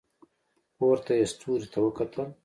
[0.77, 2.27] پورته یې ستوري ته وکتل.